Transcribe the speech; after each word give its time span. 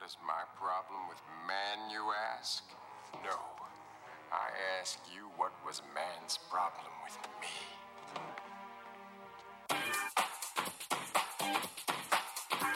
What 0.00 0.08
is 0.08 0.16
my 0.26 0.44
problem 0.56 1.08
with 1.10 1.20
man, 1.46 1.90
you 1.90 2.00
ask? 2.32 2.64
No. 3.22 3.36
I 4.32 4.48
ask 4.80 4.98
you, 5.14 5.28
what 5.36 5.52
was 5.66 5.82
man's 5.94 6.38
problem 6.48 6.90
with 7.04 7.18
me? 7.42 7.48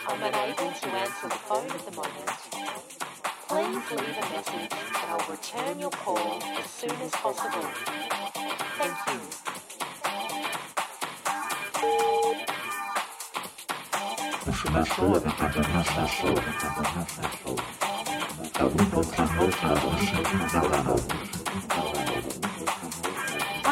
I'm 0.06 0.22
unable 0.22 0.72
to 0.74 0.88
answer 0.88 1.28
the 1.28 1.40
phone 1.48 1.70
at 1.70 1.86
the 1.86 1.92
moment. 1.92 2.28
Please 3.48 3.90
leave 3.90 4.18
a 4.18 4.28
message 4.28 4.72
and 4.72 5.08
I'll 5.08 5.30
return 5.30 5.80
your 5.80 5.90
call 5.90 6.42
as 6.42 6.66
soon 6.68 6.90
as 6.90 7.10
possible. 7.12 7.70
Thank 8.76 8.98
you. 9.08 9.43
I 14.56 14.60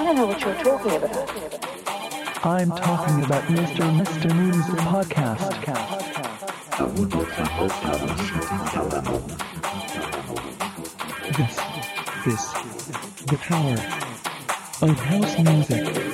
don't 0.05 0.17
know 0.17 0.27
what 0.27 0.41
you're 0.41 0.55
talking 0.55 0.97
about. 0.97 2.45
I'm 2.45 2.71
talking 2.71 3.25
about 3.25 3.45
Mr. 3.45 3.89
Mr. 3.97 4.35
Moon's 4.35 4.67
podcast. 4.81 5.53
This 11.37 11.55
is 12.27 12.43
the 13.27 13.37
power 13.37 13.79
of 14.83 14.99
house 14.99 15.39
music. 15.39 16.12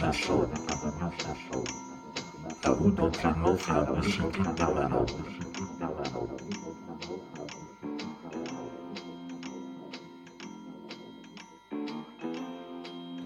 la. 0.00 0.12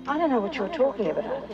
I 0.07 0.19
don't 0.19 0.31
know 0.31 0.41
what 0.41 0.57
you're 0.57 0.69
talking 0.69 1.11
about. 1.11 1.51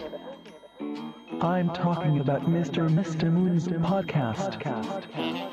I'm 1.43 1.71
talking 1.71 2.21
about 2.21 2.43
Mr. 2.43 2.89
Mr. 2.89 3.31
Moon's 3.33 3.69
podcast. 3.69 4.61
podcast. 4.63 5.51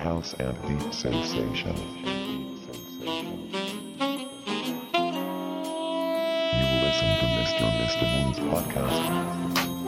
house 0.00 0.34
and 0.38 0.56
deep 0.66 0.94
sensation. 0.94 2.29
Mr. 7.50 7.66
Mr. 7.66 8.06
Moons 8.06 8.38
podcast. 8.38 9.79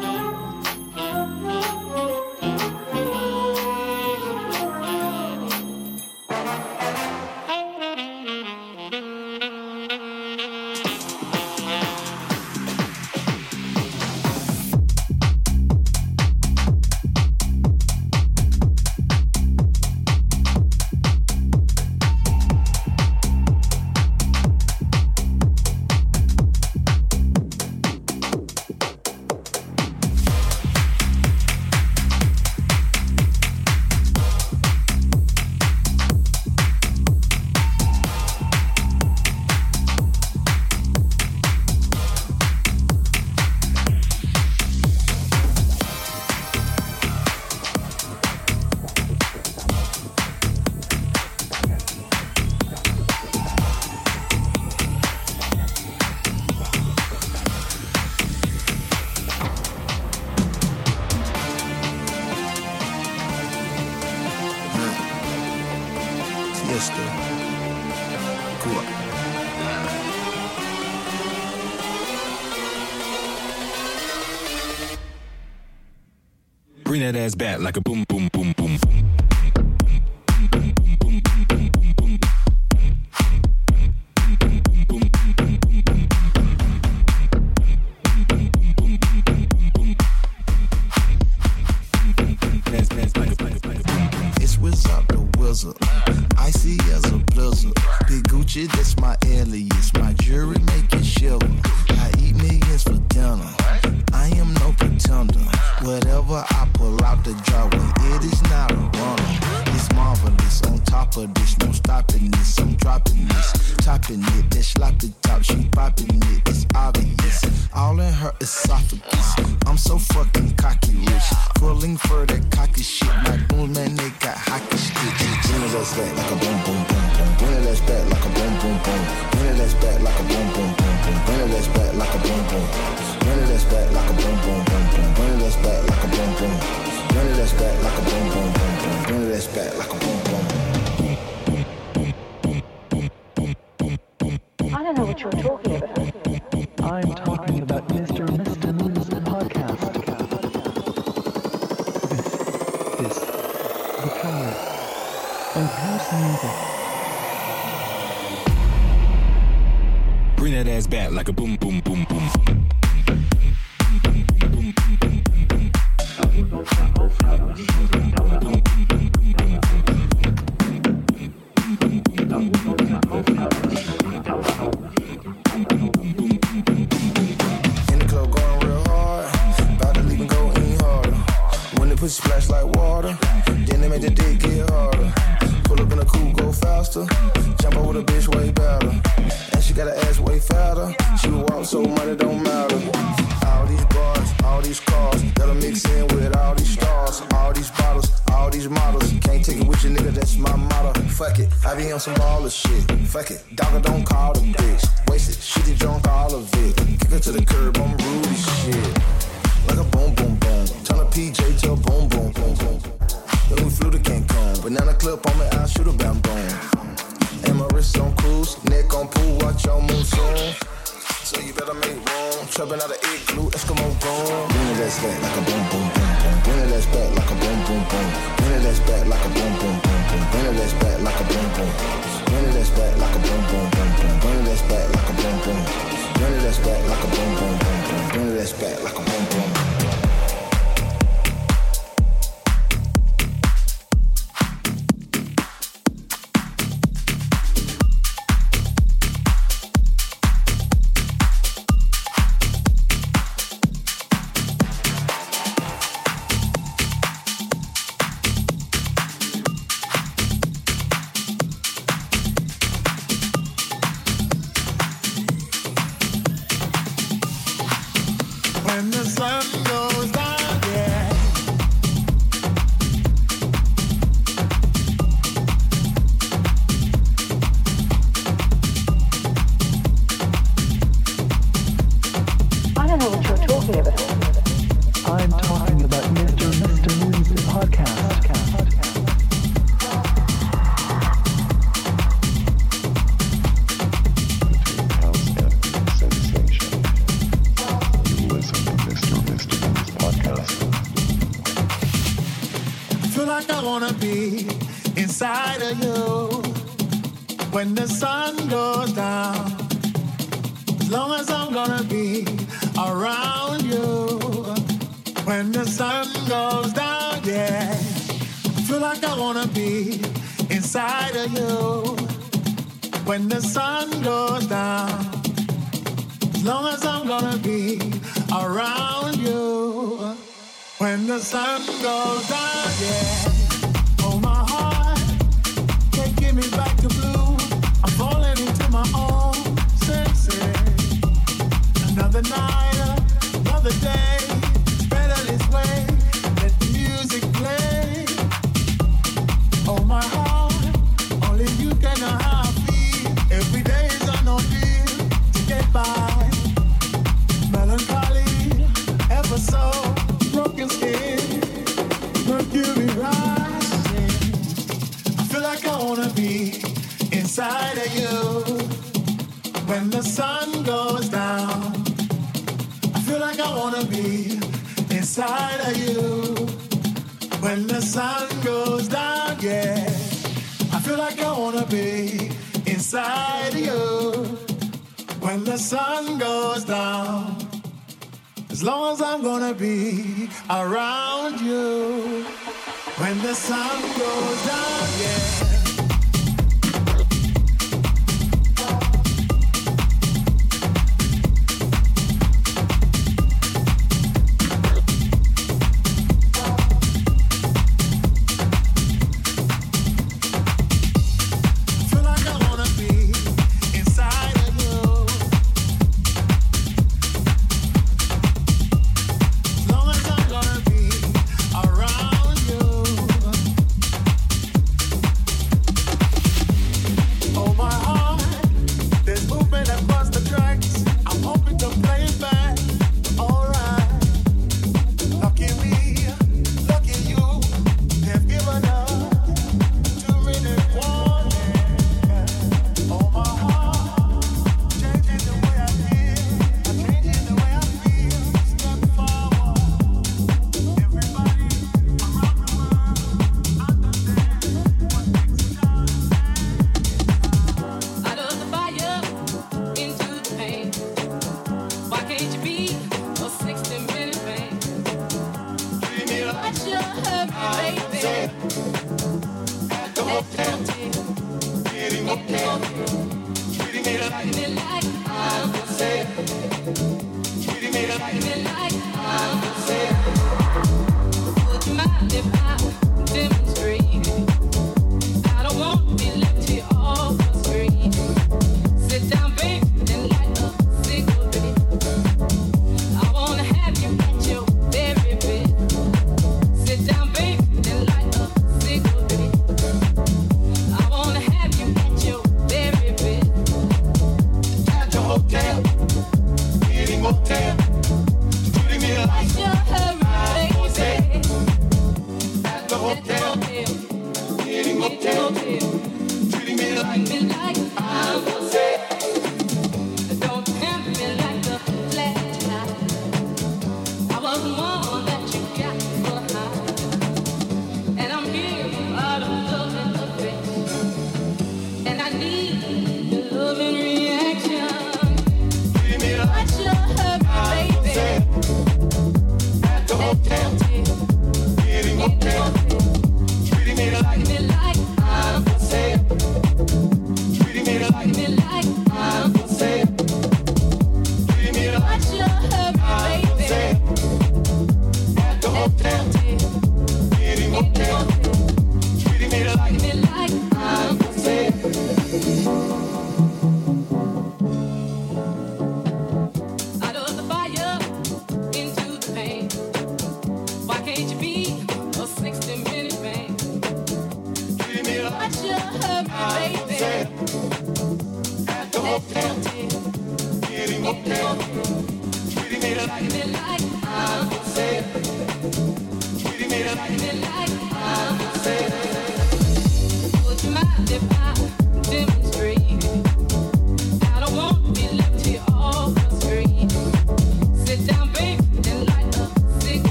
ass 77.22 77.34
back 77.34 77.60
like 77.60 77.76
a 77.76 77.81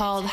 called 0.00 0.24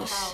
House. 0.00 0.27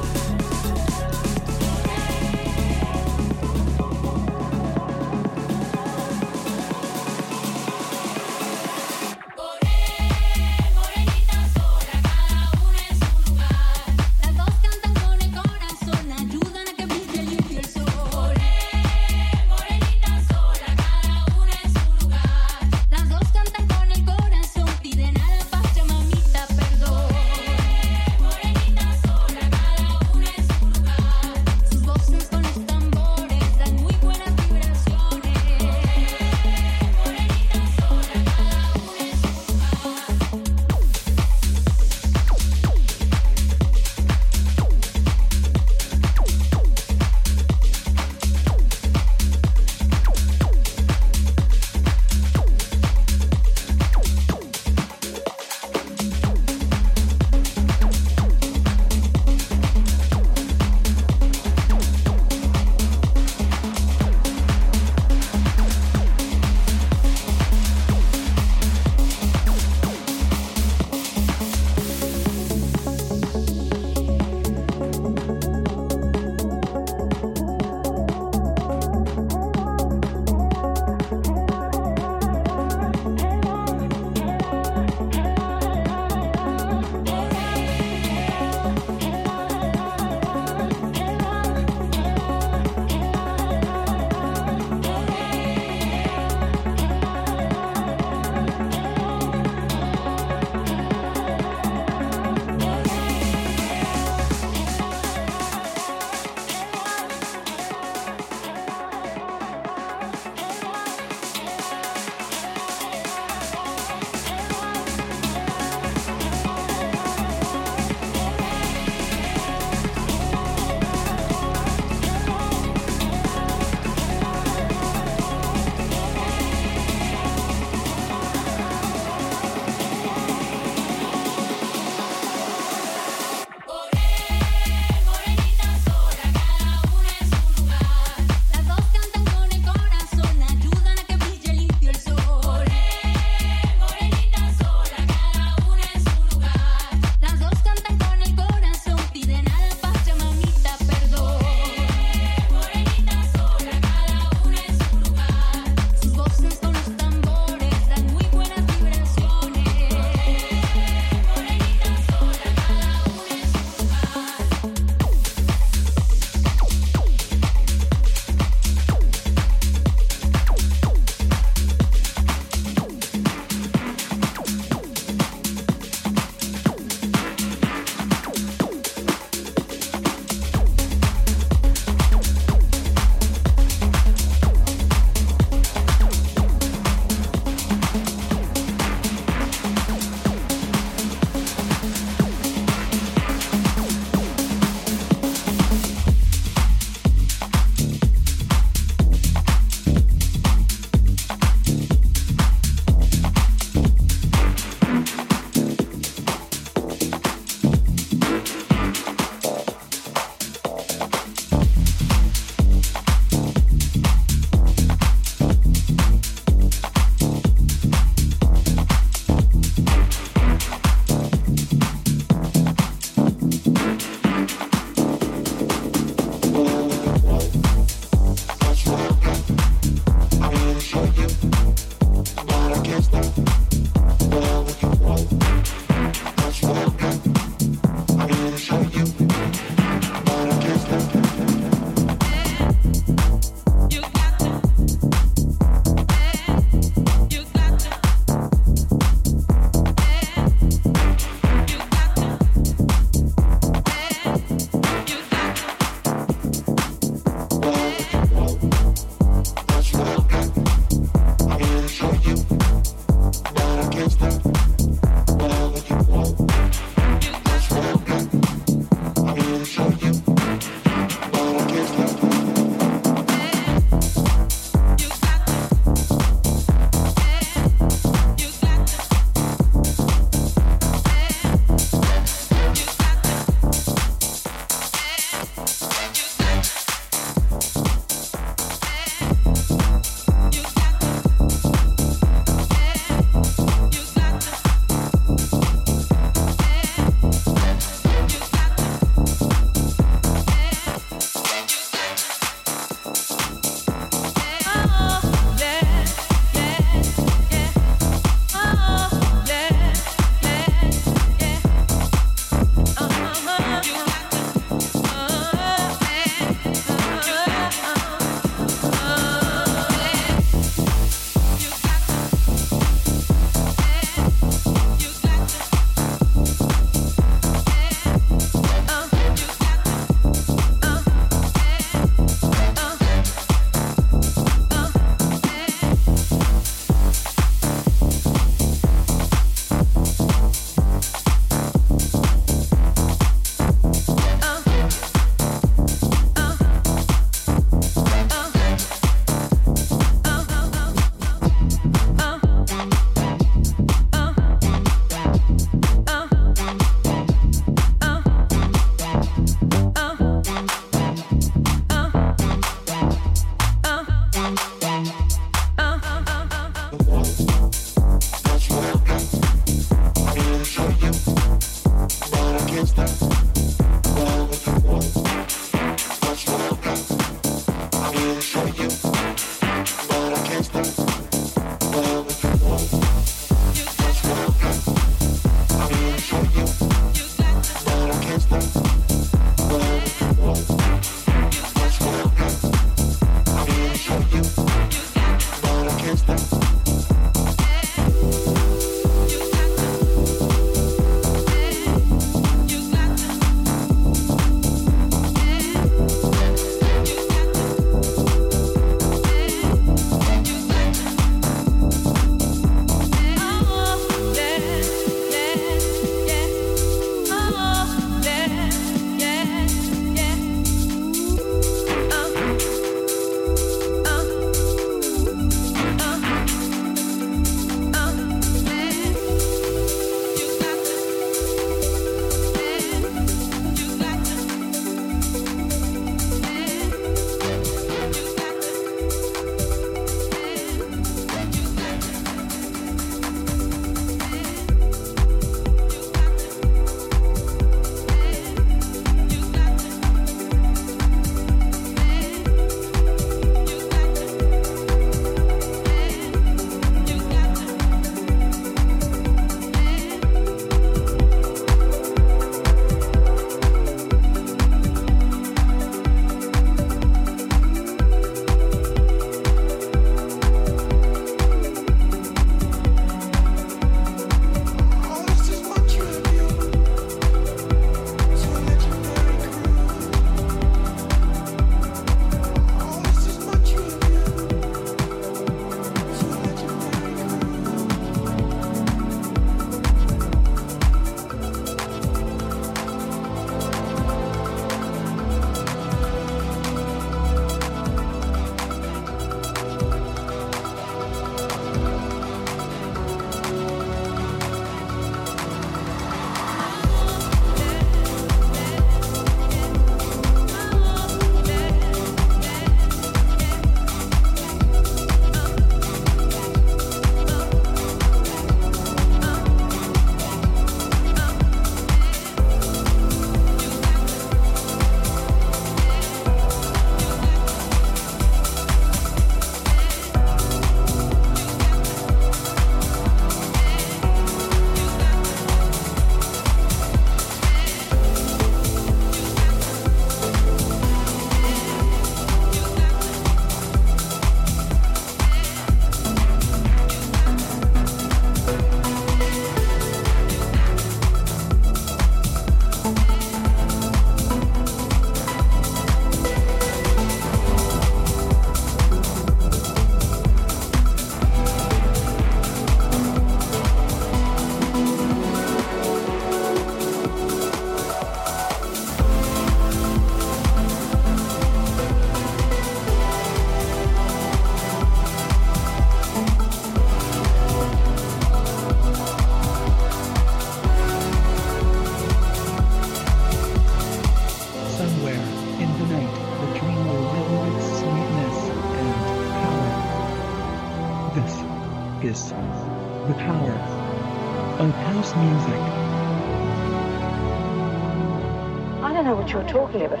you're 599.38 599.48
talking 599.48 599.82
about. 599.82 600.00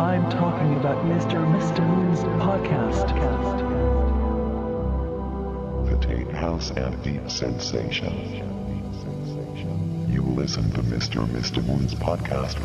I'm 0.00 0.28
talking 0.30 0.74
about 0.76 1.04
Mr. 1.04 1.38
Mr. 1.54 1.86
Moon's 1.86 2.20
podcast. 2.42 3.08
The 5.88 6.06
Tate 6.06 6.30
House 6.32 6.70
and 6.70 7.00
Deep 7.04 7.30
Sensation. 7.30 8.44
You 10.10 10.22
listen 10.22 10.68
to 10.72 10.82
Mr. 10.82 11.24
Mr. 11.26 11.64
Moon's 11.64 11.94
podcast 11.94 12.58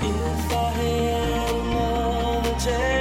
If 0.00 0.52
I 0.52 0.70
had 0.70 1.50
another 1.56 2.60
chance 2.60 2.97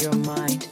Your 0.00 0.14
mind, 0.16 0.69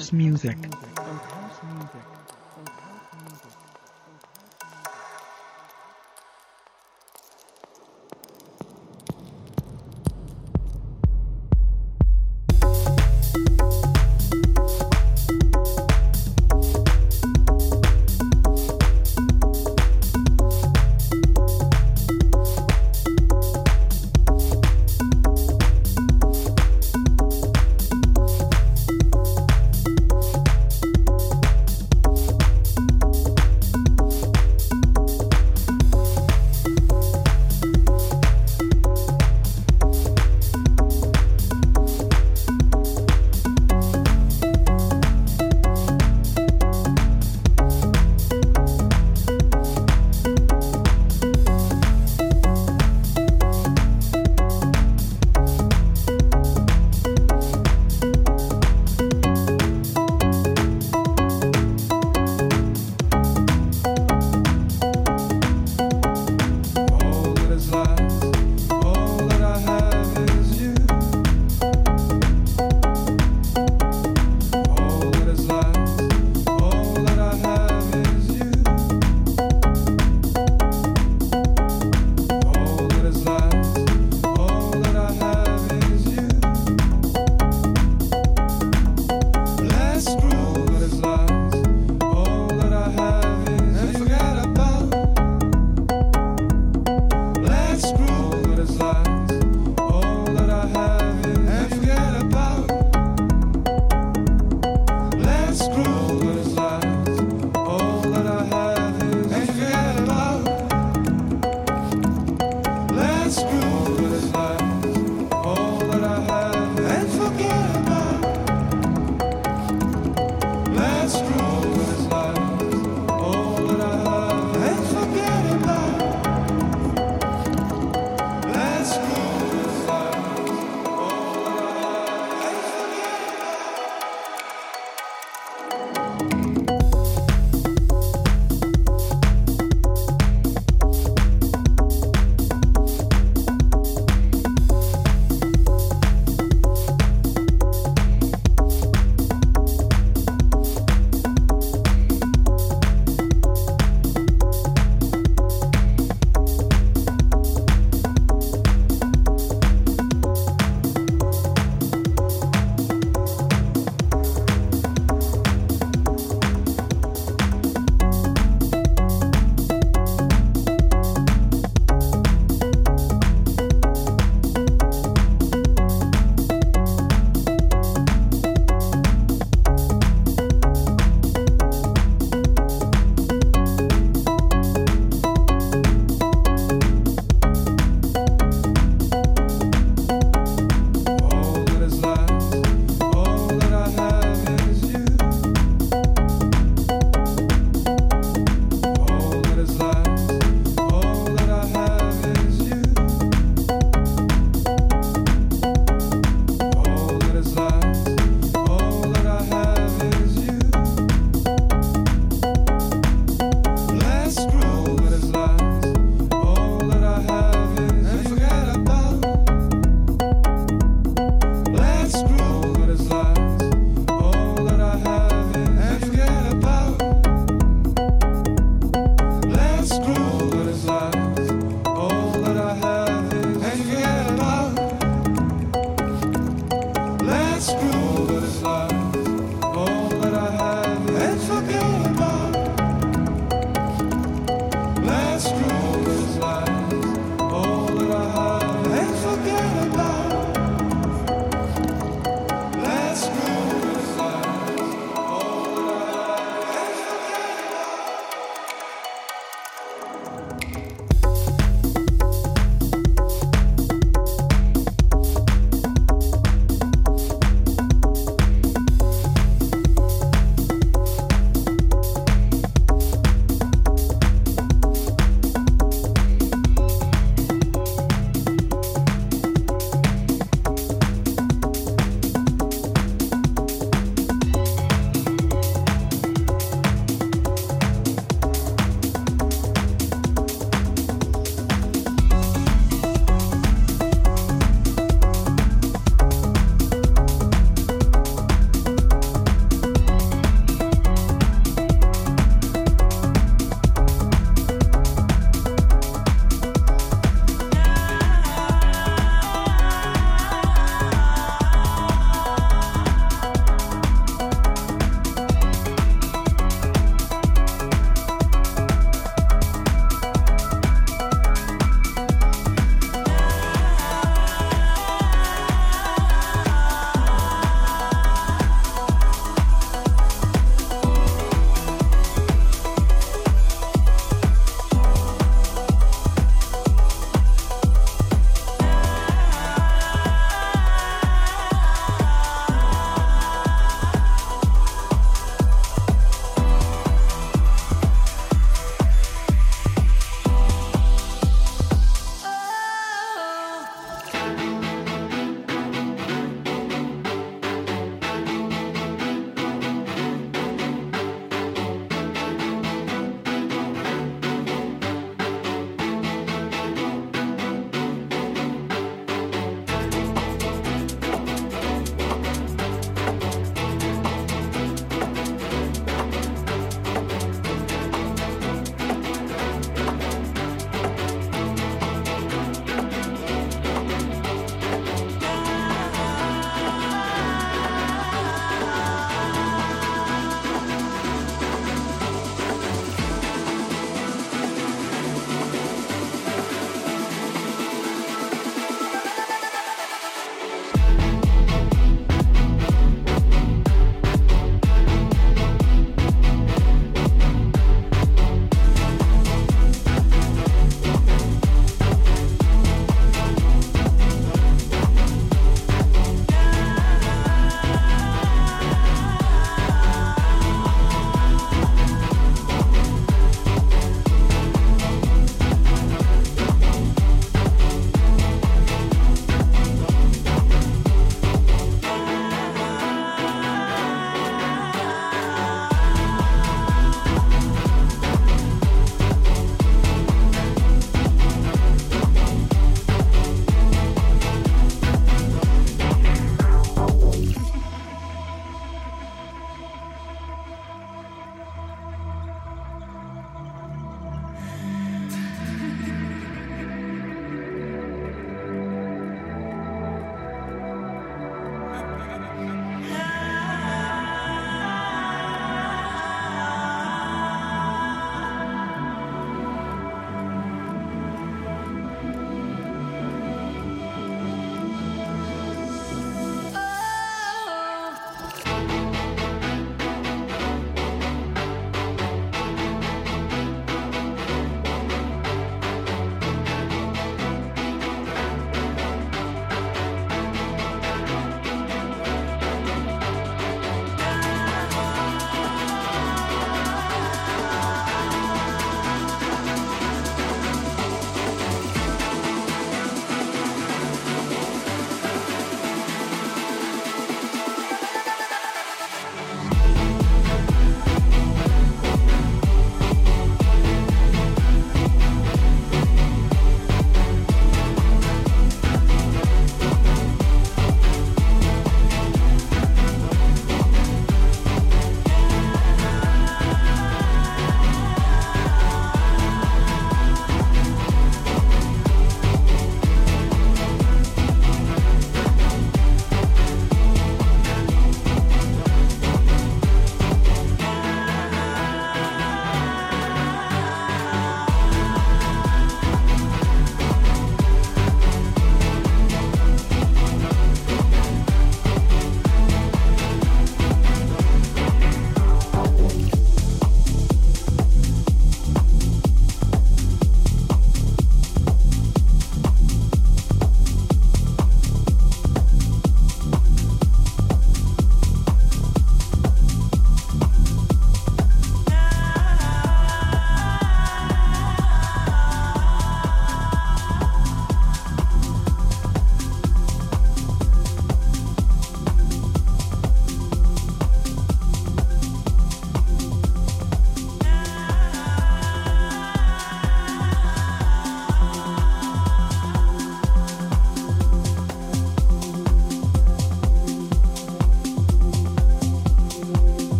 house 0.00 0.14
music. 0.14 0.56